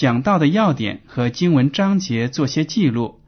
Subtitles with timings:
[0.00, 3.20] 讲到的要点和经文章节做些记录，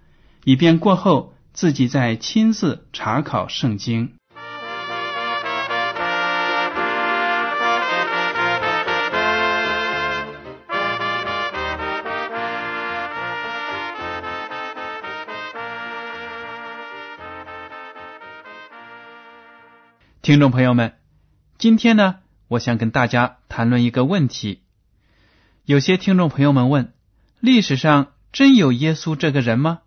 [0.45, 4.15] 以便过后自己再亲自查考圣经。
[20.23, 20.95] 听众朋友们，
[21.59, 24.62] 今天呢，我想跟大家谈论一个问题。
[25.65, 26.93] 有些听众朋友们问：
[27.39, 29.83] 历史上真有耶稣这个人吗？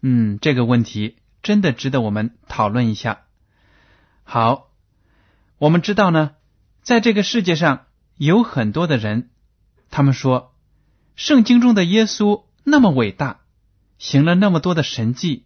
[0.00, 3.24] 嗯，这个问题真的值得我们讨论一下。
[4.22, 4.70] 好，
[5.58, 6.30] 我们知道呢，
[6.82, 7.84] 在这个世界上
[8.16, 9.28] 有很多的人，
[9.90, 10.54] 他们说
[11.14, 13.40] 圣经中的耶稣那么伟大，
[13.98, 15.44] 行了那么多的神迹，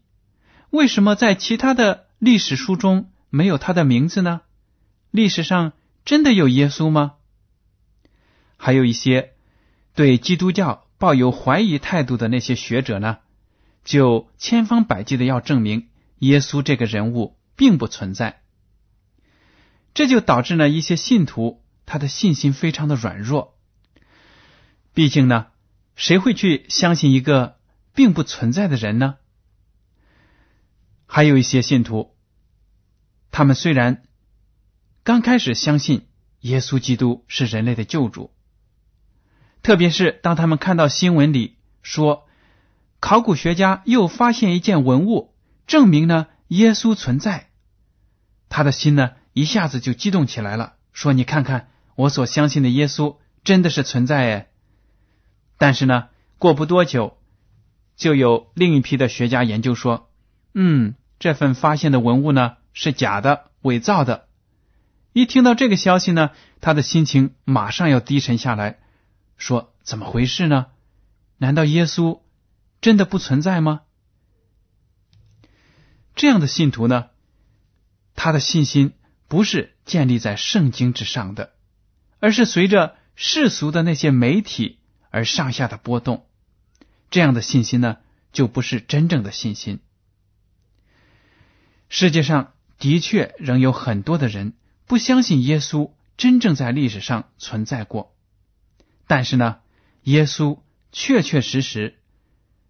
[0.70, 3.10] 为什么在其他的历史书中？
[3.30, 4.40] 没有他的名字呢？
[5.10, 5.72] 历史上
[6.04, 7.16] 真的有耶稣吗？
[8.58, 9.32] 还有一些
[9.94, 13.18] 对基督教抱有怀疑态度的那些学者呢，
[13.84, 18.42] 就千方百计的要证明耶稣这个人物并不存在。
[19.94, 23.56] 这就导致呢一些信徒他的信心非常的软弱。
[24.92, 25.46] 毕竟呢，
[25.94, 27.56] 谁会去相信一个
[27.94, 29.16] 并不存在的人呢？
[31.06, 32.14] 还有一些信徒。
[33.30, 34.02] 他们虽然
[35.04, 36.08] 刚开始相信
[36.40, 38.32] 耶稣基督是人类的救主，
[39.68, 42.26] 特别是当他们看到新闻里说
[43.00, 45.34] 考古学家又发现一件文物，
[45.66, 47.50] 证明呢耶稣存在，
[48.48, 54.46] 他的心呢一下子就激动起来了，说：“你看看，我所相信的耶稣真的是存在哎！”
[55.58, 56.06] 但是呢，
[56.38, 57.18] 过不多久，
[57.94, 60.08] 就有另一批的学家研究说
[60.54, 64.28] ：“嗯，这份发现的文物呢？”是假的，伪造的。
[65.12, 66.30] 一听到这个消息呢，
[66.62, 68.78] 他的心情马上要低沉下来，
[69.38, 70.66] 说：“怎么回事呢？
[71.38, 72.20] 难道耶稣
[72.82, 73.80] 真的不存在吗？”
[76.14, 77.06] 这样的信徒呢，
[78.14, 78.92] 他的信心
[79.26, 81.54] 不是建立在圣经之上的，
[82.20, 86.26] 而是随着世俗的那些媒体而上下的波动。
[87.10, 87.96] 这样的信心呢，
[88.32, 89.80] 就不是真正的信心。
[91.88, 92.52] 世界上。
[92.80, 94.52] 的确，仍有很多的人
[94.86, 98.14] 不相信耶稣真正在历史上存在过。
[99.08, 99.58] 但是呢，
[100.02, 100.60] 耶稣
[100.92, 101.98] 确确实实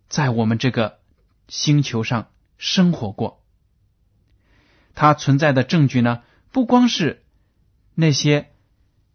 [0.08, 1.00] 在我们这个
[1.48, 3.44] 星球上生活过。
[4.94, 7.24] 他存在的证据呢，不光是
[7.94, 8.52] 那些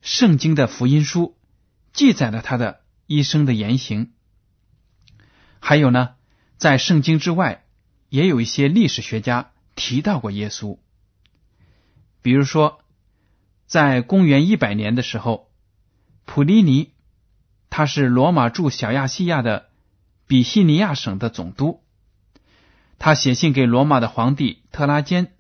[0.02, 1.38] 圣经的福音书
[1.94, 4.12] 记载了他的一生的言行，
[5.60, 6.16] 还有呢，
[6.58, 7.66] 在圣经之外，
[8.10, 10.78] 也有一些历史学家提到过耶稣。
[12.22, 12.82] 比如说，
[13.66, 15.52] 在公元一百年的时候，
[16.26, 16.93] 普利尼
[17.76, 19.72] 他是罗马驻小亚细亚的
[20.28, 21.82] 比西尼亚省的总督，
[23.00, 25.34] 他写信给罗马的皇帝特拉坚，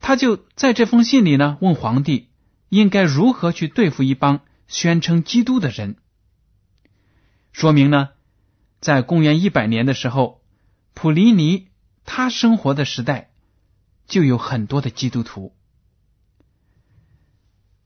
[0.00, 2.28] 他就在这封信里呢问皇帝
[2.68, 5.96] 应该如何去对付一帮宣称基督的人，
[7.52, 8.10] 说明呢，
[8.80, 10.42] 在公元一百年的时候，
[10.92, 11.68] 普利尼
[12.04, 13.30] 他生活的时代。
[14.06, 15.56] 就有很多的基督徒，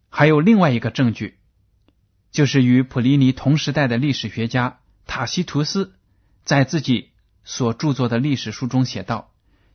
[0.08, 1.37] 还有另外一个证据，
[2.30, 5.94] 就是与普利尼同时代的历史学家塔西图斯
[6.44, 7.10] 在自己
[7.44, 9.32] 所著作的历史书中写道：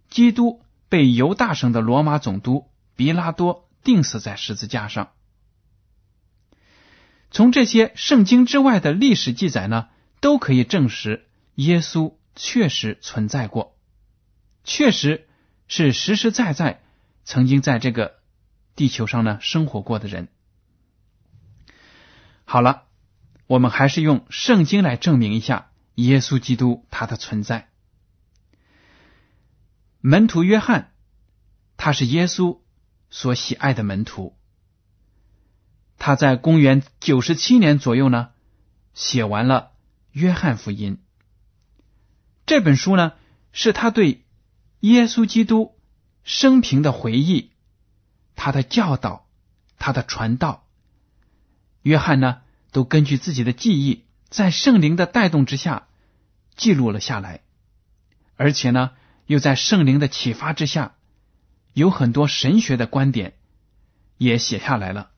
[0.10, 5.12] 基督被犹大省的罗马总督比拉多钉死在十字架上。
[7.32, 9.90] 从这些圣经之外的历史记载呢，
[10.22, 13.76] 都可以证实耶稣确实存在过，
[14.64, 15.28] 确实。
[15.66, 16.84] 是实实在在
[17.24, 18.16] 曾经在这个
[18.76, 20.28] 地球上呢生活过的人。
[22.46, 22.84] 好了，
[23.48, 27.70] 我们还是用圣经来证明一下耶稣基督他的存在。
[30.02, 30.92] 门徒约翰，
[31.78, 32.60] 他是耶稣
[33.10, 34.38] 所喜爱的门徒。
[35.98, 38.32] 他在公元九十七年左右呢，
[38.94, 39.72] 写完了
[40.12, 40.98] 《约翰福音》
[42.46, 43.14] 这本书呢，
[43.54, 44.26] 是他对
[44.82, 45.80] 耶稣基督
[46.26, 47.52] 生平的回忆，
[48.36, 49.30] 他的教导，
[49.80, 50.68] 他的传道。
[51.84, 52.42] 约翰呢，
[52.72, 55.88] 都根据自己的记忆，在圣灵的带动之下
[56.56, 57.42] 记录了下来，
[58.36, 58.92] 而且呢。
[59.26, 60.96] 又在圣灵的启发之下，
[61.72, 63.36] 有很多神学的观点
[64.18, 65.12] 也写下来了。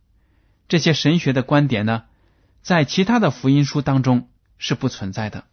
[0.67, 2.03] 这些神学的观点呢，
[2.61, 4.29] 在其他的福音书当中
[4.59, 5.45] 是不存在的。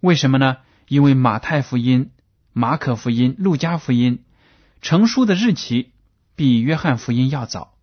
[0.00, 0.58] 为什么呢？
[0.88, 2.10] 因为马太福音、
[2.52, 4.24] 马可福音、路加福音
[4.82, 5.92] 成书的日期
[6.34, 7.78] 比约翰福音要早。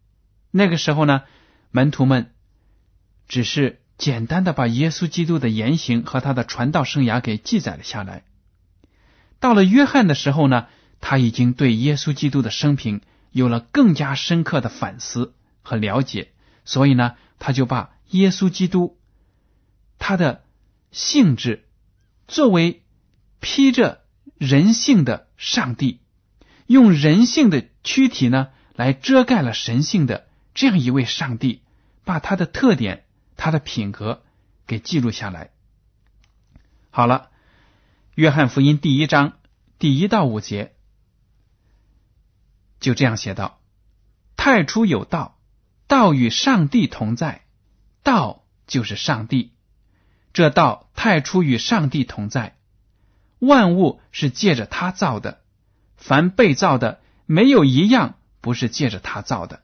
[0.51, 1.23] 那个时候呢，
[1.71, 2.32] 门徒们
[3.27, 8.23] 只是简单的把耶稣基督的言行和他的传道生涯给记载了下来。
[9.39, 10.67] 到了约翰的时候呢，
[11.01, 16.31] 他已经对耶稣基督的生平有了更加深刻的反思和了解，
[16.65, 18.97] 所以呢，他就把耶稣基督
[19.99, 20.43] 他的
[20.91, 21.65] 性质
[22.27, 22.83] 作为
[23.39, 24.01] 披着
[24.37, 25.99] 人性的上帝，
[26.67, 31.61] 用人性的躯体呢来遮盖了神性的这样一位上帝，
[32.05, 33.03] 把他的特点、
[33.37, 34.23] 他的品格
[34.67, 35.51] 给记录下来。
[36.89, 37.29] 好了。
[38.15, 39.39] 约翰福音第一章
[39.79, 40.75] 第一到五节
[42.79, 43.59] 就这样写道
[44.37, 45.39] ：“太初有道，
[45.87, 47.41] 道与上帝同在，
[48.03, 49.53] 道就是上帝。
[50.31, 52.55] 这道太初与上帝同在，
[53.39, 55.41] 万物是借着他造的，
[55.97, 59.63] 凡被造的没有一样不是借着他造的。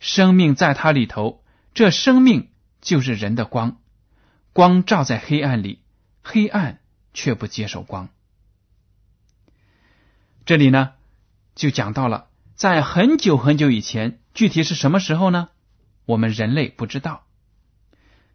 [0.00, 1.44] 生命在他里头，
[1.74, 2.48] 这生命
[2.82, 3.80] 就是人的光，
[4.52, 5.80] 光照在黑暗里，
[6.22, 6.80] 黑暗。”
[7.14, 8.08] 却不接受光。
[10.46, 10.92] 这里呢，
[11.54, 15.50] 就讲到了，在很久很久以前，具体是什么时候呢？
[16.06, 17.26] 我们人类不知道。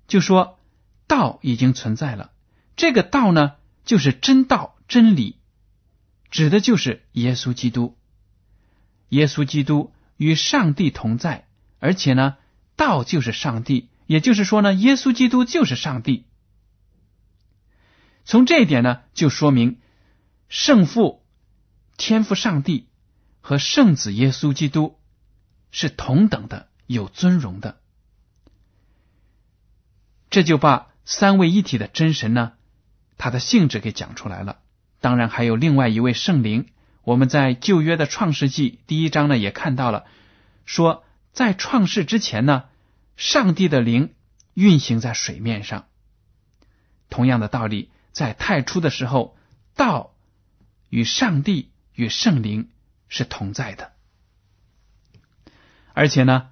[0.08, 0.60] 就说
[1.08, 2.32] 道已经存在了，
[2.76, 5.38] 这个道呢，就是真道、真理，
[6.30, 7.98] 指的就是耶稣基督。
[9.10, 11.48] 耶稣基督与上帝同在，
[11.80, 12.38] 而且呢，
[12.76, 16.26] 道就是上帝，也就是说呢，耶稣基督就是上帝。
[18.26, 19.80] 从这一点呢，就说明
[20.50, 21.24] 圣父、
[21.98, 22.88] 天父上帝
[23.42, 24.98] 和圣子耶稣基督
[25.72, 27.80] 是同等的、有尊荣的。
[30.30, 32.54] 这就把三位一体的真神呢，
[33.18, 34.60] 他的性质给讲出来了。
[35.00, 36.68] 当然，还有另外一位圣灵。
[37.04, 40.06] 我们在旧约的创世纪第一章呢，也看到了，
[40.66, 42.66] 说在创世之前呢，
[43.18, 44.16] 上帝的灵
[44.54, 45.90] 运行在水面上。
[47.10, 47.92] 同样的道理。
[48.14, 49.38] 在太初的时候，
[49.76, 50.16] 道
[50.90, 52.72] 与上帝与圣灵
[53.10, 53.94] 是同在的，
[55.94, 56.50] 而且呢，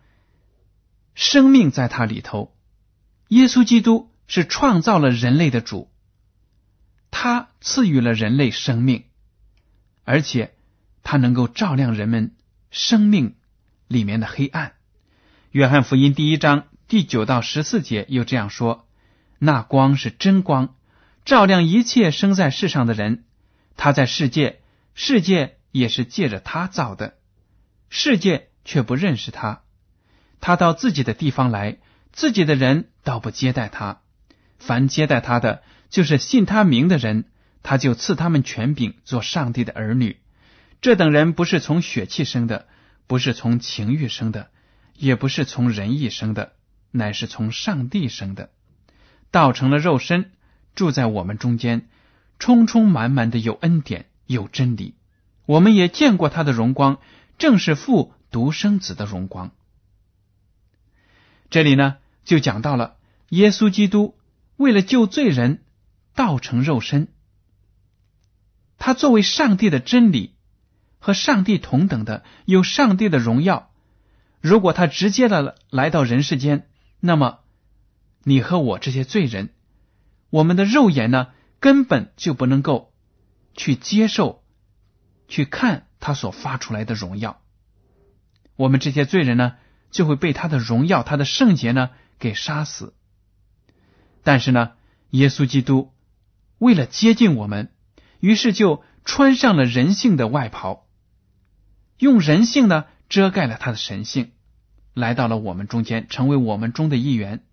[1.15, 2.55] 生命在它里头。
[3.29, 5.91] 耶稣基督是创造了人类的主，
[7.09, 9.05] 他赐予了人类生命，
[10.03, 10.53] 而且
[11.01, 12.35] 他能够照亮人们
[12.69, 13.37] 生命
[13.87, 14.75] 里面的黑暗。
[15.55, 18.85] 约翰福音第一章第九到十四节又这样说
[19.39, 20.75] ：“那光是真光。”
[21.23, 23.23] 照亮一切生在世上的人，
[23.77, 24.59] 他在世界，
[24.95, 27.13] 世界也是借着他造的，
[27.87, 29.61] 世界却不认识他。
[30.41, 31.77] 他到自己的地方来，
[32.11, 34.01] 自己的人倒不接待他。
[34.59, 37.29] 凡接待他的，就是信他名的人，
[37.63, 40.17] 他就赐他们权柄做上帝的儿女。
[40.81, 42.67] 这等人不是从血气生的，
[43.07, 44.49] 不是从情欲生的，
[44.97, 46.53] 也不是从人意生的，
[46.91, 48.49] 乃是从上帝生的。
[49.31, 50.31] 道成了肉身。
[50.75, 51.87] 住在我们中间，
[52.37, 54.93] 充充满满的有恩典有真理。
[55.45, 56.99] 我们也见过他的荣光，
[57.37, 59.51] 正是父独生子的荣光。
[61.49, 62.97] 这里呢，就讲到了
[63.29, 64.17] 耶稣基督
[64.57, 65.63] 为了救罪人，
[66.13, 67.07] 道成肉身。
[68.77, 70.35] 他作为上帝的真理
[70.99, 73.71] 和上帝同等的，有上帝的荣耀。
[74.45, 76.67] 如果他直接的来到人世间，
[76.99, 77.39] 那么
[78.23, 79.49] 你和我这些罪人。
[80.29, 82.93] 我们的肉眼呢，根本就不能够
[83.55, 84.43] 去接受、
[85.27, 87.41] 去看他所发出来的荣耀。
[88.55, 89.55] 我们这些罪人呢，
[89.89, 92.93] 就会被他的荣耀、他的圣洁呢给杀死。
[94.21, 94.73] 但是呢，
[95.09, 95.91] 耶稣基督
[96.59, 97.71] 为了接近我们，
[98.19, 100.85] 于是就穿上了人性的外袍，
[101.97, 104.33] 用人性呢遮盖了他的神性，
[104.95, 107.43] 来到了我们中间，成为我们中的一员。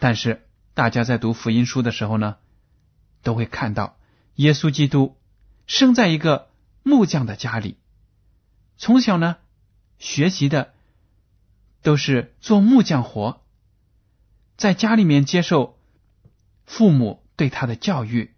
[0.00, 0.44] 但是。
[0.72, 2.36] 大家在读福音书的时候呢，
[3.22, 3.98] 都会看到
[4.36, 5.18] 耶稣基督
[5.66, 6.48] 生在一个
[6.84, 7.76] 木匠的家里，
[8.78, 9.36] 从小呢
[9.98, 10.72] 学习的
[11.82, 13.42] 都是做木匠活，
[14.56, 15.76] 在家里面接受
[16.64, 18.32] 父母对他的教育，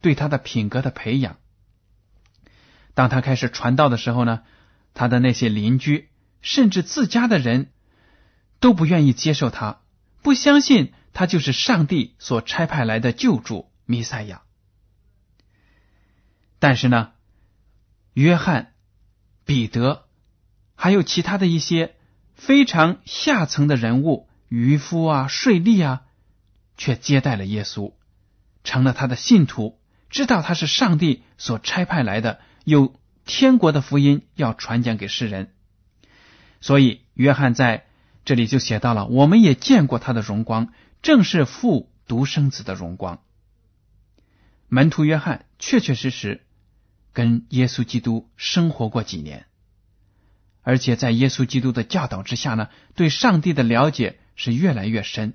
[0.00, 1.38] 对他的品格的培养。
[2.92, 4.42] 当他开始传道的时候呢，
[4.92, 6.10] 他的那些邻居，
[6.44, 7.72] 甚至自家的人，
[8.60, 9.80] 都不愿意接受他，
[10.22, 14.42] 不相信他就是上帝所差派来的救主弥赛亚。
[16.58, 17.12] 但是呢，
[18.12, 18.74] 约翰、
[19.46, 20.04] 彼得，
[20.74, 21.96] 还有其他的一些
[22.34, 26.02] 非常下层的人物，渔夫啊、税吏啊，
[26.76, 27.94] 却接待了耶稣，
[28.64, 32.40] 成了他的信徒，知道他是上帝所差派来的。
[32.64, 35.53] 有天国的福音要传讲给世人，
[36.64, 37.84] 所以约翰在
[38.24, 43.22] 这里就写到了：我们也见过他的荣光，正是父独生子的荣光。
[44.68, 46.40] 门徒约翰确确实实
[47.12, 49.44] 跟耶稣基督生活过几年，
[50.62, 55.34] 而且在耶稣基督的教导之下呢，对上帝的了解是越来越深。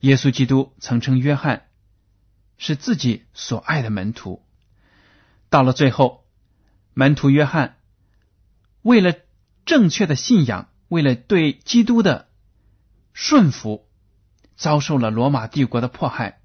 [0.00, 1.68] 耶稣基督曾称约翰
[2.58, 4.44] 是自己所爱的门徒。
[5.50, 6.24] 到了最后，
[6.94, 7.76] 门徒约翰
[8.82, 9.14] 为了
[9.66, 12.28] 正确的信仰，为了对基督的
[13.12, 13.86] 顺服，
[14.56, 16.40] 遭受了罗马帝国的迫害，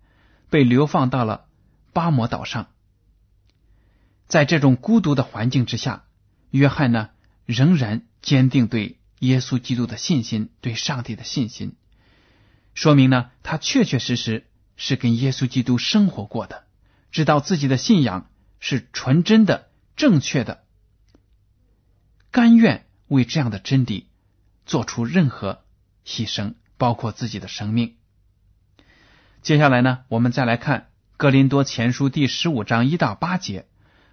[0.50, 1.46] 被流放到了
[1.94, 2.68] 巴摩岛上。
[4.28, 6.04] 在这种孤独的环境之下，
[6.50, 7.12] 约翰呢
[7.46, 11.76] 仍然坚定对耶稣基督的信心，对上帝的信心，
[12.74, 16.66] 说明呢他确确实实是跟耶稣基督生活过的，
[17.12, 18.28] 知道自己的信仰。
[18.64, 20.64] 是纯真的、正确的，
[22.30, 24.08] 甘愿为这样的真理
[24.66, 25.64] 做出任何
[26.06, 27.96] 牺牲，包括自己的生命。
[29.42, 30.80] 接下来呢，我们再来看
[31.18, 33.68] 《格林多前书》第十五章一到八节。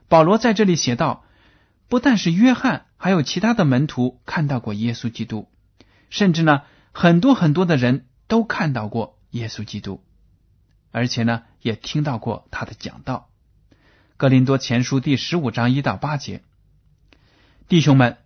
[0.08, 1.24] 保罗在这里写道：
[1.88, 5.48] 不但是约翰，还有其他的门徒看到过耶稣基督，
[6.10, 6.62] 甚至呢，
[6.92, 10.02] 很多很多的人都看到过耶稣基督，
[10.90, 13.30] 而且呢，也听到过他的讲道。
[14.16, 16.42] 格林多前书第十五章一到八节，
[17.68, 18.16] 弟兄们，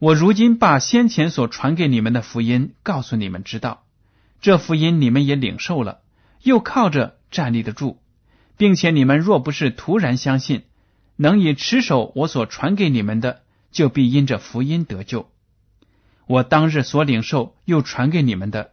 [0.00, 3.84] 我如今把先前所传给你们的福音告诉你们知道，
[4.40, 6.00] 这福音你们也领受了，
[6.42, 7.98] 又靠着站立得住，
[8.56, 10.62] 并且你们若不是突然相信，
[11.16, 15.30] 能以持守我所传给你们的，就必因这福音得救。
[16.26, 18.70] 我当日所领受又传给你们的，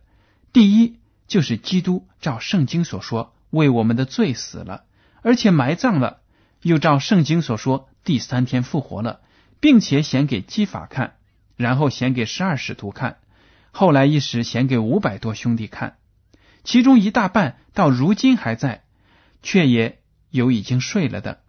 [0.54, 4.84] 第一就是基督照圣经所说，为我们的罪死了，
[5.24, 6.20] 而且埋葬了。
[6.62, 9.22] 又照圣经所说，第三天复活了，
[9.60, 11.16] 并且显给基法看，
[11.56, 13.18] 然后显给十二使徒看，
[13.72, 15.98] 后来一时显给五百多兄弟看，
[16.64, 18.84] 其中一大半到如今还在，
[19.42, 21.42] 却也有已经睡了的。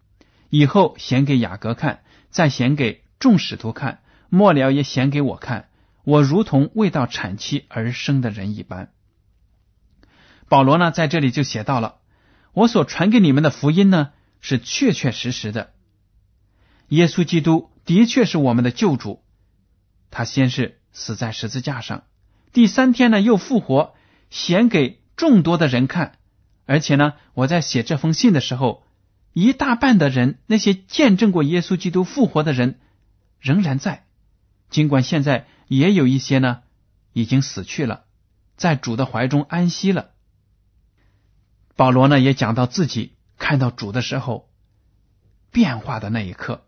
[0.50, 5.68] 以后显给雅各看，再显给众使徒看，末了也显给我看，
[6.04, 8.90] 我如同未到产期而生的人一般。
[10.48, 11.96] 保罗呢，在这里就写到了，
[12.52, 14.12] 我所传给你们的福音呢。
[14.42, 15.72] 是确确实实的，
[16.88, 19.24] 耶稣基督的确是我们的救主。
[20.10, 22.04] 他先是死在十字架上，
[22.52, 23.94] 第三天呢又复活，
[24.28, 26.18] 显给众多的人看。
[26.66, 28.84] 而且呢，我在写这封信的时候，
[29.32, 32.78] 一大半的人，那些见证过耶稣基督复活的人
[33.40, 34.04] 仍然在，
[34.68, 36.62] 尽管现在也有一些呢
[37.12, 38.04] 已经死去了，
[38.56, 40.10] 在主的怀中安息了。
[41.76, 43.14] 保罗呢也讲到自己。
[43.38, 44.48] 看到主的时候，
[45.52, 46.65] 变化的那一刻，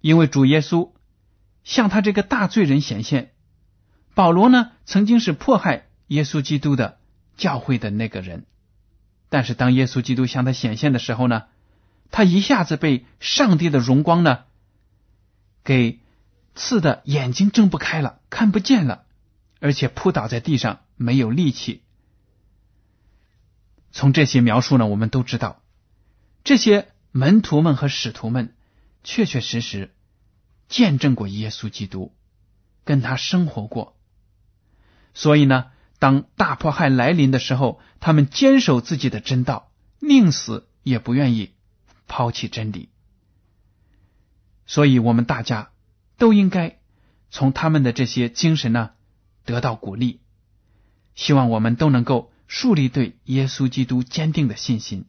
[0.00, 0.92] 因为主耶稣
[1.64, 3.32] 向他这个大罪人显现。
[4.14, 6.98] 保罗呢，曾经是迫害耶稣基督的
[7.36, 8.46] 教会的那个人，
[9.28, 11.44] 但是当耶稣基督向他显现的时候呢，
[12.10, 14.44] 他一下子被上帝的荣光呢
[15.64, 16.00] 给
[16.54, 19.04] 刺的眼睛睁不开了，看不见了，
[19.60, 21.82] 而且扑倒在地上没有力气。
[23.92, 25.60] 从这些描述呢，我们都知道。
[26.42, 28.54] 这些门徒们和使徒们
[29.08, 29.94] 确确实实
[30.66, 32.12] 见证过耶稣基督，
[32.84, 33.96] 跟他生活过，
[35.14, 35.70] 所以呢，
[36.00, 39.70] 当大迫害来临的时候，他们坚守自己的真道，
[40.00, 41.52] 宁死也不愿意
[42.08, 42.88] 抛弃真理。
[44.66, 45.70] 所以，我们大家
[46.18, 46.80] 都应该
[47.30, 48.90] 从他们的这些精神呢
[49.44, 50.20] 得到鼓励，
[51.14, 55.06] 希望我们都能够树立对耶稣基督坚定的信心。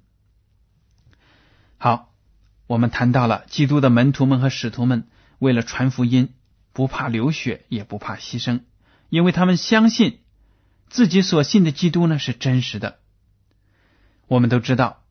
[1.79, 2.06] 好，
[2.67, 5.07] 我们谈到了基督的门徒们和使徒们
[5.39, 6.33] 为了传福音，
[6.73, 8.61] 不怕流血，也不怕牺牲，
[9.09, 10.19] 因为他们相信
[10.89, 12.99] 自己所信的基督呢是真实的。
[14.27, 15.03] 我们都知道，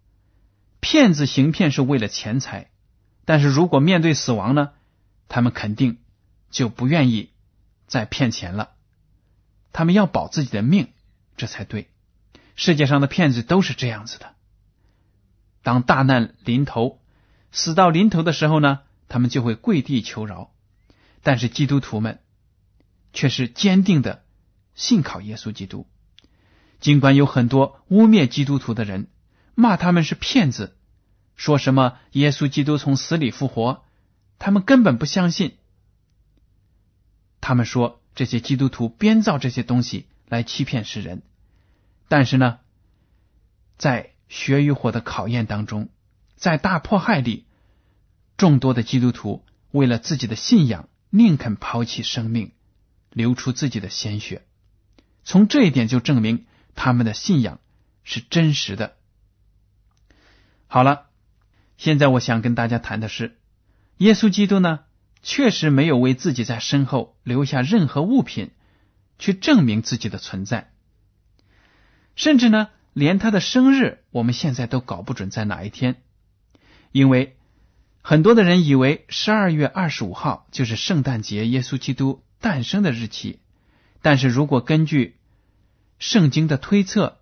[0.80, 2.70] 骗子行骗是为了钱财，
[3.24, 4.72] 但是如果面对死亡呢，
[5.28, 5.98] 他们肯定
[6.50, 7.30] 就不愿意
[7.86, 8.72] 再骗钱了，
[9.72, 10.92] 他们要保自己的命，
[11.38, 11.90] 这才对。
[12.54, 14.34] 世界上的骗子都是这样子的。
[15.62, 17.00] 当大难临头、
[17.52, 20.52] 死到临头的时候呢，他们就会跪地求饶。
[21.22, 22.20] 但是基督徒们
[23.12, 24.24] 却是坚定的
[24.74, 25.88] 信靠耶稣基督，
[26.78, 29.08] 尽管有很多污蔑基督徒的人
[29.54, 30.76] 骂他们是骗子，
[31.34, 33.82] 说什么耶稣基督从死里复活，
[34.38, 35.56] 他们根本不相信。
[37.40, 41.22] 他们说这些基督徒编造这些东西来欺骗世人。
[42.08, 42.58] 但是呢，
[43.78, 45.88] 在血与火的考验当中，
[46.36, 47.46] 在大迫害里，
[48.36, 52.52] 众多的基督徒为了自己的信仰，宁肯抛弃生命，
[53.10, 54.46] 流出自己的鲜血。
[55.24, 57.58] 从这一点就证明他们的信仰
[58.04, 58.96] 是真实的。
[60.68, 61.06] 好了，
[61.78, 63.38] 现在我想跟大家谈的是，
[63.96, 64.80] 耶稣基督呢，
[65.22, 68.50] 确实没有为自己在身后留下任何物品，
[69.18, 70.70] 去证明自己的存在。
[72.14, 76.02] 甚至呢，连他的生日，我们现在都搞不准在哪一天，
[76.92, 77.36] 因为
[78.02, 83.40] 很多的人以为十二月二十五号就是圣诞节，耶稣基督诞生的日期。
[84.02, 85.16] 但是如果根据
[85.98, 87.18] 圣经的推测，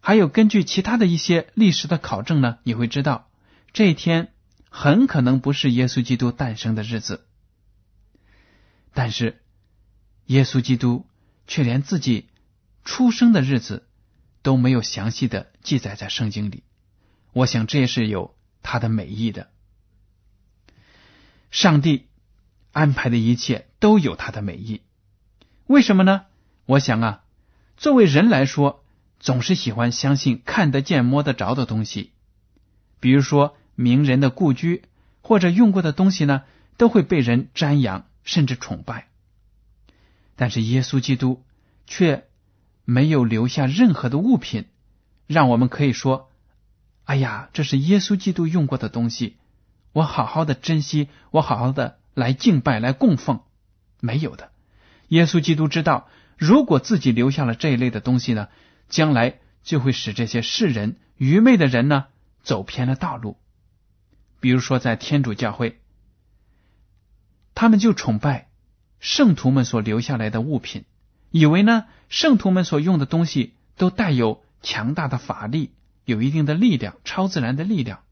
[0.00, 3.30] 还有根据其他的一些历史的考证呢，你会知道
[3.72, 4.32] 这一天
[4.70, 7.26] 很可能不是耶稣基督诞生的日子。
[8.94, 9.42] 但是
[10.26, 11.06] 耶稣基督
[11.46, 12.28] 却连自己
[12.84, 13.84] 出生的日子。
[14.40, 16.62] 都没有详细的记载在圣经里，
[17.32, 18.36] 我想这也是有
[18.68, 19.48] 他的美意的。
[21.50, 22.08] 上帝
[22.72, 24.82] 安排的一切都有他的美意，
[25.66, 26.26] 为什么呢？
[26.66, 27.24] 我想啊，
[27.78, 28.84] 作为人来说，
[29.18, 32.12] 总是喜欢相信看得见、摸得着的东西，
[33.00, 34.84] 比如说名人的故居
[35.22, 36.42] 或者用过的东西呢，
[36.76, 39.08] 都会被人瞻仰甚至崇拜。
[40.36, 41.42] 但是耶稣基督
[41.86, 42.24] 却。
[42.90, 44.64] 没有留下任何的物品，
[45.26, 46.27] 让我们可以说
[47.08, 49.38] ：“哎呀，这是耶稣基督用过的东西，
[49.94, 53.40] 我好好的珍惜，我好好的来敬拜、来供奉。”
[54.00, 54.52] 没有的。
[55.08, 58.48] 耶稣基督知道，如果自己留下了这一类的东西呢，
[58.90, 62.08] 将来就会使这些世人愚昧的人呢
[62.42, 63.38] 走偏了道路。
[64.38, 65.80] 比如说，在天主教会，
[67.54, 68.50] 他们就崇拜
[69.00, 70.84] 圣徒们所留下来的物品。
[71.30, 75.72] 以为呢，圣徒们所用的东西都带有强大的法力，
[76.08, 78.02] 有一定的力量，超自然的力量。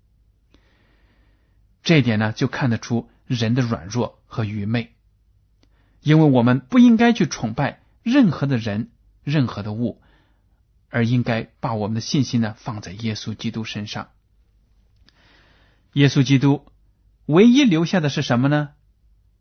[1.83, 4.95] 这一点呢，就看得出人的软弱和愚昧。
[6.03, 8.91] 因为我们不应该去崇拜任何的人、
[9.25, 10.03] 任何的物，
[10.91, 14.11] 而应该把我们的信心呢放在耶稣基督身上。
[15.95, 16.67] 耶稣基督
[17.25, 18.73] 唯一留下的是什么呢？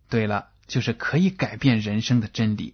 [0.07, 2.73] 对了，就是可以改变人生的真理。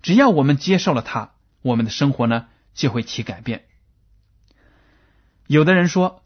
[0.00, 3.66] 只要我们接受了他，我们的生活呢就会起改变。
[5.48, 6.22] 有的人说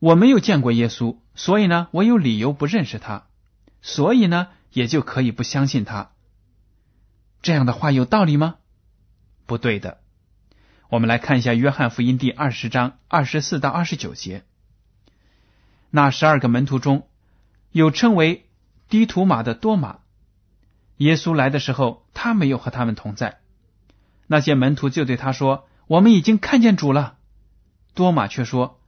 [0.00, 3.26] 我没有见过耶稣，所以呢我有理由不认识他，
[3.80, 6.10] 所以呢也就可以不相信他。
[7.40, 8.56] 这样的话有道理吗？
[9.46, 10.00] 不对的。
[10.88, 14.42] 我们来看一下《约翰福音》第二十章二十四到二十九节。
[15.90, 17.06] 那十二个门徒中
[17.70, 18.48] 有称为
[18.88, 20.00] 低图马的多马。
[20.96, 23.38] 耶稣来的时候，他没有和他们同在。
[24.26, 27.18] 那些门徒就对他说：“我们已经看见主了。”
[27.94, 28.80] 多马却说：“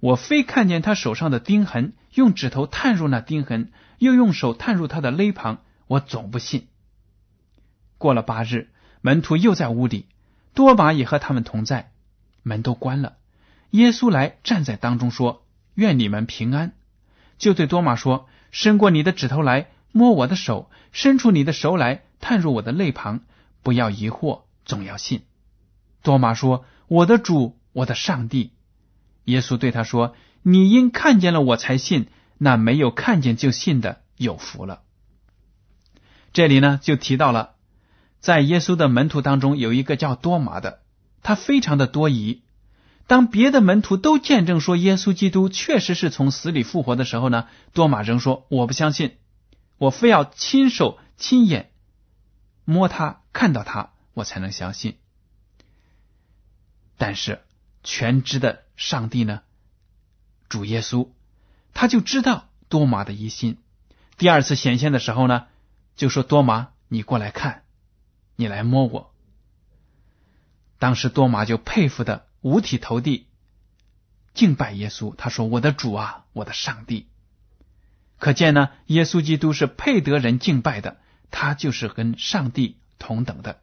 [0.00, 6.68] 我非看见他手上的钉痕，用指头探入那钉痕，又用手探入他的勒旁，我总不信。”
[7.98, 8.68] 过了八日，
[9.00, 10.06] 门徒又在屋里，
[10.54, 11.90] 多马也和他们同在，
[12.42, 13.16] 门都关了。
[13.70, 16.72] 耶稣来站在当中说：“愿你们平安。”
[17.38, 23.22] 就对多马说：“伸过你的指头来。”摸我的手，伸出你的手来，探入我的肋旁，
[23.64, 25.22] 不要疑惑，总要信。
[26.04, 28.52] 多马说：“我的主，我的上帝。”
[29.24, 34.82] 耶稣对他说：“你因看见了我才信，那没有看见就信的有福了。”
[36.32, 37.54] 这里呢，就提到了，
[38.20, 40.82] 在耶稣的门徒当中有一个叫多马的，
[41.22, 42.42] 他非常的多疑。
[43.06, 49.16] 当别的门徒都见证说耶稣基督确实是从死里复活的时候呢，多马仍说：“我不相信。”
[49.78, 51.70] 我非要亲手亲眼
[52.64, 54.98] 摸他，看到他，我才能相信。
[56.98, 57.40] 但是
[57.82, 59.42] 全知的上帝呢？
[60.48, 61.08] 主耶稣
[61.72, 63.58] 他就知道多玛的疑心。
[64.16, 65.46] 第二次显现的时候呢，
[65.96, 67.62] 就说：“多玛，你过来看，
[68.36, 69.14] 你来摸我。”
[70.78, 73.26] 当时多玛就佩服的五体投地，
[74.34, 75.14] 敬拜耶稣。
[75.14, 77.08] 他说：“我的主啊，我的上帝。”
[78.18, 80.98] 可见呢，耶稣基督是配得人敬拜的，
[81.30, 83.62] 他就是跟上帝同等的。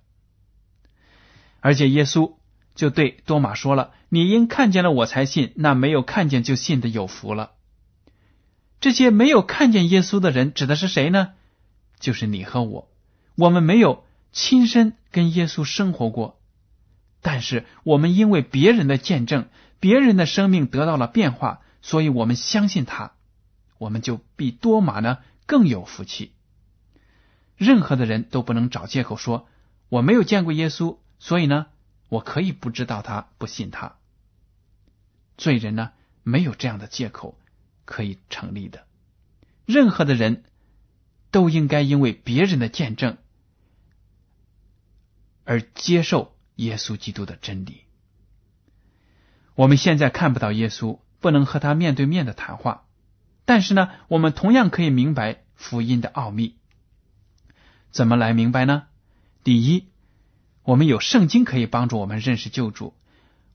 [1.59, 2.35] 而且耶稣
[2.77, 7.51] 就对多马说了：“你因看见了我才信，那没有看见就信的有福了。”
[8.79, 11.33] 这些没有看见耶稣的人指的是谁呢？
[11.99, 12.89] 就是你和我。
[13.35, 16.39] 我们没有亲身跟耶稣生活过，
[17.21, 23.13] 但是我们因为别人的见证，别人的生命得到了变化，所以我们相信他，
[23.79, 26.33] 我们就比多马呢更有福气。
[27.55, 29.47] 任何的人都不能找借口说
[29.89, 31.65] 我没有见过耶稣，所以呢
[32.09, 33.97] 我可以不知道他，不信他。
[35.37, 35.91] 罪人呢
[36.23, 37.37] 没有这样的借口。
[37.89, 38.85] 可以成立的，
[39.65, 40.43] 任何的人
[41.31, 43.17] 都应该因为别人的见证
[45.45, 47.85] 而接受耶稣基督的真理。
[49.55, 52.85] 我们现在看不到耶稣，不能和他面对面的谈话，
[53.45, 56.57] 但是呢，我们同样可以明白福音的奥秘。
[57.89, 58.87] 怎么来明白呢？
[59.45, 59.87] 第一，
[60.67, 62.93] 我们有圣经可以帮助我们认识救主，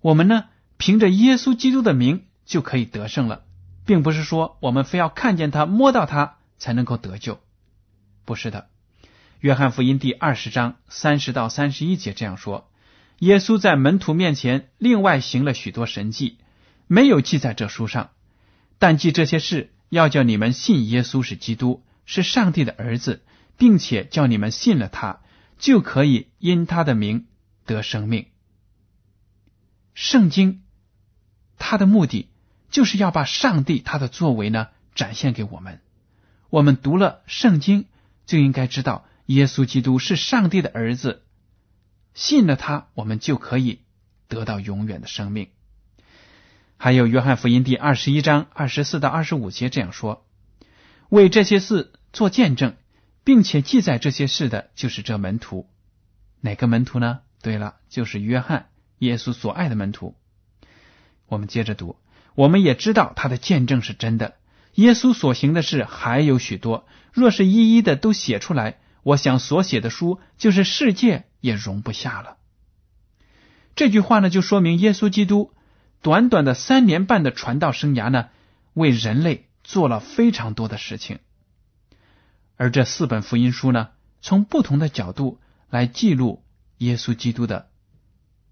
[0.00, 0.44] 我们呢，
[0.78, 3.42] 凭着耶稣基督的名就可以得胜了。
[3.84, 7.38] 并不是说我们非要看见他、摸到他才能够得救，
[8.24, 8.70] 不是的。
[9.40, 12.70] 约翰福音第二十章三十到三十一节这样说：
[13.18, 16.38] 耶稣在门徒面前另外行了许多神迹，
[16.86, 18.08] 没有记在这书上，
[18.78, 23.22] 但记这些事，要叫你们信耶稣是基督，是上帝的儿子，
[23.58, 25.20] 并且叫你们信了他，
[25.62, 27.28] 就可以因他的名
[27.66, 28.26] 得生命。
[29.94, 30.64] 圣经，
[31.56, 32.28] 它的目的。
[32.68, 35.82] 就是要把上帝他的作为呢展现给我们。
[36.48, 37.84] 我们读了圣经，
[38.24, 41.22] 就应该知道耶稣基督是上帝的儿子，
[42.14, 43.80] 信了他，我们就可以
[44.26, 45.50] 得到永远的生命。
[46.78, 50.26] 还有约翰福音第二十一章二十四到二十五节这样说
[51.10, 52.74] ：“为这些事做见证，
[53.24, 55.68] 并且记载这些事的，就是这门徒。
[56.40, 57.20] 哪个门徒呢？
[57.42, 58.66] 对了，就是约翰，
[58.98, 60.16] 耶稣所爱的门徒。”
[61.26, 61.96] 我们接着读。
[62.34, 64.36] 我们也知道他的见证是真的。
[64.74, 72.38] 耶稣所行的事还有许多，若是一一的都写出来，我想所写的书就是世界也容不下了。
[73.76, 75.52] 这句话呢，就说明耶稣基督
[76.00, 78.30] 短短的三年半的传道生涯呢，
[78.72, 81.18] 为人类做了非常多的事情。
[82.56, 86.44] 而这四本福音书呢，从不同的角度来记录
[86.78, 87.68] 耶稣基督的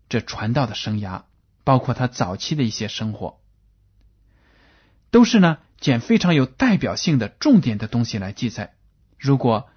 [0.08, 1.22] 这传道的生涯，
[1.64, 3.40] 包括他早期的一些生活。
[5.10, 8.74] 都是呢，捡非常有代表性的重点的东西来记载。
[9.18, 9.68] 如果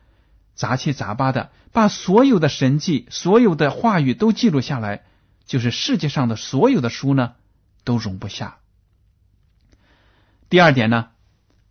[0.56, 5.04] 杂七杂八的把所有的神迹、所有的话语都记录下来，
[5.46, 7.34] 就是世界上的所有的书呢，
[7.84, 8.60] 都容不下。
[10.50, 11.10] 第二点呢，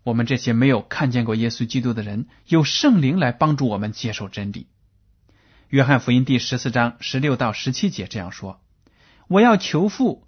[0.03, 4.67] 我们这些没有看见过耶稣基督的人，有圣灵来帮助我们接受真理。
[5.69, 8.61] 约翰福音第十四章十六到十七节这样说
[9.29, 10.27] ：“我要求父，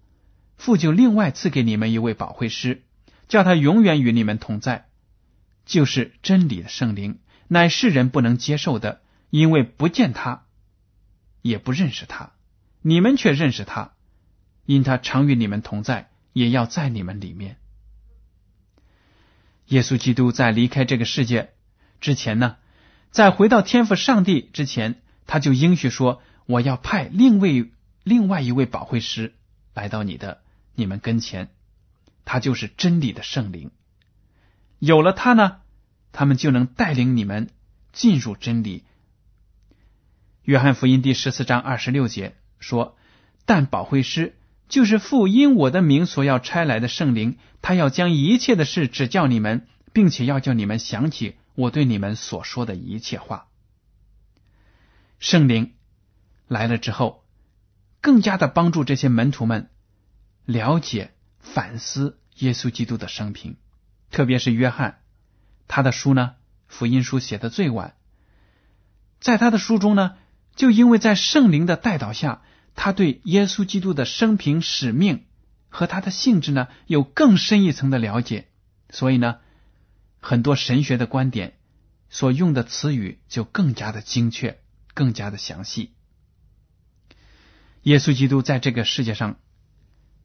[0.57, 2.83] 父就另外赐给你们一位保惠师。”
[3.27, 4.87] 叫他永远与你们同在，
[5.65, 10.45] 就是真理的圣灵，乃世人不能接受的，因为不见他，
[11.41, 12.33] 也不认识他。
[12.83, 13.93] 你们却认识他，
[14.67, 17.57] 因他常与你们同在，也要在你们里面。
[19.67, 21.51] 耶稣基督在离开这个世界
[22.01, 22.57] 之前呢，
[23.11, 27.71] 在回到天父上帝之前，他就应许说：“我要派另位
[28.03, 29.35] 另外一位保惠师
[29.73, 30.43] 来到你的
[30.75, 31.49] 你们跟前。”
[32.27, 33.71] 他就是真理的圣灵，
[34.79, 35.61] 有了他呢，
[36.11, 37.51] 他们就能带领你们
[37.93, 38.85] 进入真理。
[40.43, 42.97] 约翰福音第十四章二十六节说
[43.45, 44.37] ：“但保惠师
[44.69, 53.49] 就是父因我的名所要差来的圣灵，他要将一切的事指教你们，并且要叫你们想起我对你们所说的一切话。”
[55.21, 55.75] 圣灵
[56.49, 57.25] 来了之后，
[58.01, 59.71] 更加的帮助这些门徒们
[60.45, 61.13] 了解。
[61.45, 63.57] 反思耶稣基督的生平，
[64.11, 65.01] 特别是约翰，
[65.69, 67.97] 他的书呢，福音书写的最晚。
[69.21, 70.17] 在他的书中呢，
[70.57, 72.41] 就因为在圣灵的带导下，
[72.75, 75.25] 他对耶稣基督的生平、使命
[75.69, 78.49] 和他的性质呢，有更深一层的了解，
[78.91, 79.39] 所以呢，
[80.21, 81.57] 很多神学的观点
[82.11, 84.61] 所用的词语就更加的精确，
[84.93, 85.95] 更加的详细。
[87.83, 89.39] 耶稣基督在这个世界上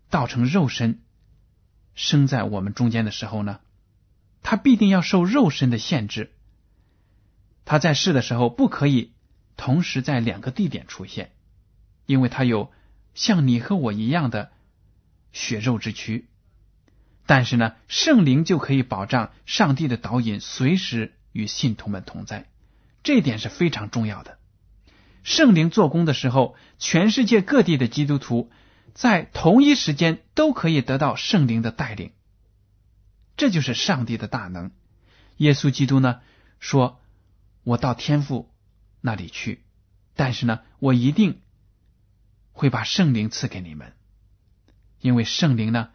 [0.10, 1.02] 道成肉身。
[1.96, 3.60] 生在我们中间的时候呢，
[4.42, 6.32] 他必定要受肉身的限制。
[7.66, 9.14] 他在世的时候不可以
[9.58, 11.34] 同时在两个地点出现，
[12.10, 12.72] 因为他有
[13.13, 14.52] 像你和我一样的
[15.32, 16.28] 血肉之躯，
[17.28, 22.50] 但是呢，圣灵就可以保障上帝的导引随时与信徒们同在，
[23.04, 24.39] 这一点是非常重要的。
[25.22, 28.50] 圣灵做工的时候，全世界各地的基督徒
[28.95, 32.12] 在同一时间都可以得到圣灵的带领，
[33.38, 34.72] 这就是上帝的大能。
[35.38, 36.22] 耶稣基督呢
[36.60, 37.00] 说
[37.63, 38.50] ：“我到天父
[39.00, 39.63] 那里去，
[40.15, 41.41] 但是呢，我一定
[42.60, 43.93] 会把圣灵赐给你们，
[45.00, 45.91] 因为圣灵呢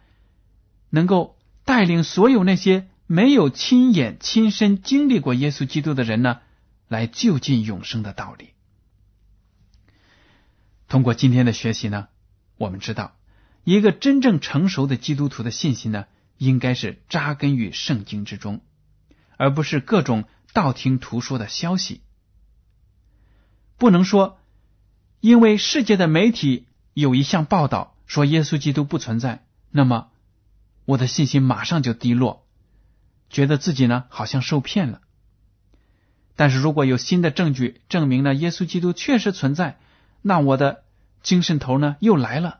[0.89, 6.41] 能够带领所有那些没有亲眼亲身经历过耶稣基督的人呢，
[6.87, 8.49] 来就近永生的道理。”
[10.89, 12.07] 通过今天的学习呢，
[12.57, 13.15] 我们知道，
[13.63, 16.05] 一个真正成熟的基督徒的信心呢，
[16.39, 18.61] 应该是扎根于圣经之中，
[19.37, 22.01] 而不是各种道听途说的消息。
[23.77, 24.39] 不能说，
[25.19, 30.09] 因为世界的媒体有一项报道说耶稣基督不存在，那么
[30.85, 32.45] 我的信心马上就低落，
[33.29, 35.01] 觉得自己呢好像受骗了。
[36.35, 39.79] 但是如果有新的证据证明了耶稣基督确实存在，
[40.21, 40.83] 那我的
[41.23, 42.59] 精神头呢又来了，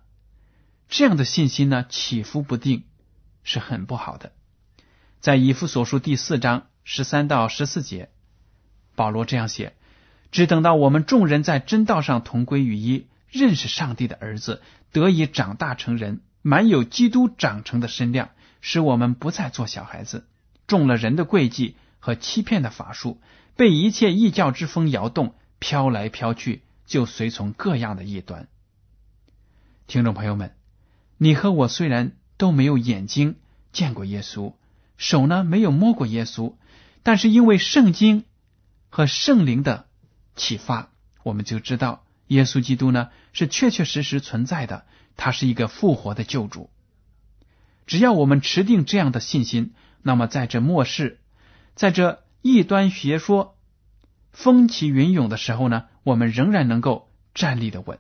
[0.88, 2.86] 这样的信心呢起伏不定，
[3.44, 4.32] 是很不好的。
[5.20, 8.10] 在以弗所书第四章十三到十四节，
[8.96, 9.76] 保罗这样写：
[10.36, 20.28] 只等到我们众人在真道上同归于一，认识上帝的儿子，得以长大成人，满有基督长成的身量，使我们不再做小孩子，
[20.68, 23.22] 中了人的诡计和欺骗的法术，
[23.56, 26.64] 被一切异教之风摇动，飘来飘去。
[26.86, 28.50] 就随从各样的异端。
[29.88, 30.54] 听众朋友们，
[31.18, 33.38] 你和我虽然都没有眼睛
[33.72, 34.52] 见过耶稣，
[34.98, 36.56] 手呢没有摸过耶稣，
[37.04, 38.26] 但是因为圣经
[38.90, 39.88] 和圣灵的
[40.36, 40.90] 启发，
[41.24, 46.70] 我们就知道耶稣基督呢是确确实实存在的，他是一个复活的救主。
[47.88, 51.20] 只要我们持定这样的信心，那么在这末世，
[51.76, 53.58] 在这异端邪说
[54.32, 55.86] 风起云涌的时候呢？
[56.04, 57.98] 我们仍然能够站立的稳，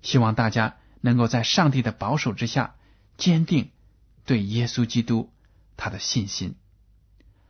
[0.00, 2.76] 希望大家能够在上帝的保守之下，
[3.16, 3.72] 坚定
[4.24, 5.32] 对耶稣基督
[5.76, 6.54] 他的信心。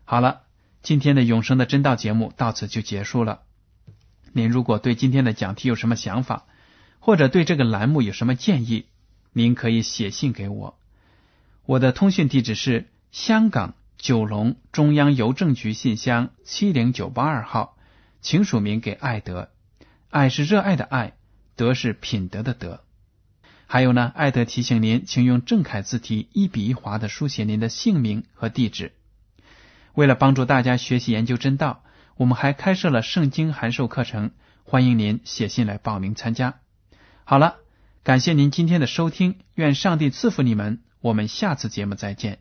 [0.04, 0.44] 好了，
[0.82, 3.42] 今天的永生的真道节目到此就结束了。
[4.32, 6.44] 您如果对今天的讲题有什么想法，
[6.98, 8.86] 或者对这个栏目有什么建议，
[9.32, 10.78] 您可以写信给我。
[11.64, 17.76] 我的通讯地址是香港九龙中央邮政局信箱七零九八二号。
[18.20, 19.50] 请署名给爱德，
[20.08, 21.14] 爱是热爱的爱，
[21.56, 22.84] 德是品德的德。
[23.66, 28.92] 还有呢，爱德提醒您，请用正楷字体一笔一划的书写您的姓名和地址。
[29.94, 31.82] 为了帮助大家学习研究真道，
[32.16, 34.30] 我们还开设了圣经函授课程，
[34.64, 36.60] 欢迎您写信来报名参加。
[37.24, 37.56] 好了，
[38.02, 42.38] 感谢您今天的收听，愿上帝赐福你们，我们下次节目再见。